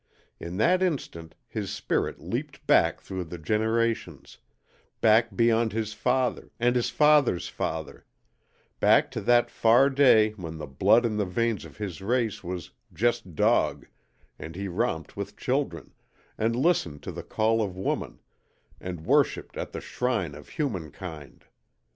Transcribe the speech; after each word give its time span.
In 0.39 0.57
that 0.57 0.81
instant 0.81 1.35
his 1.47 1.69
spirit 1.71 2.19
leapt 2.19 2.65
back 2.65 3.01
through 3.01 3.25
the 3.25 3.37
generations 3.37 4.39
back 4.99 5.35
beyond 5.35 5.73
his 5.73 5.93
father, 5.93 6.49
and 6.59 6.75
his 6.75 6.89
father's 6.89 7.47
father; 7.47 8.07
back 8.79 9.11
to 9.11 9.21
that 9.21 9.51
far 9.51 9.91
day 9.91 10.31
when 10.31 10.57
the 10.57 10.65
blood 10.65 11.05
in 11.05 11.17
the 11.17 11.25
veins 11.25 11.65
of 11.65 11.77
his 11.77 12.01
race 12.01 12.43
was 12.43 12.71
"just 12.91 13.35
dog," 13.35 13.85
and 14.39 14.55
he 14.55 14.67
romped 14.67 15.15
with 15.15 15.37
children, 15.37 15.93
and 16.35 16.55
listened 16.55 17.03
to 17.03 17.11
the 17.11 17.21
call 17.21 17.61
of 17.61 17.77
woman, 17.77 18.19
and 18.79 19.05
worshipped 19.05 19.55
at 19.55 19.71
the 19.71 19.81
shrine 19.81 20.33
of 20.33 20.49
humankind. 20.49 21.45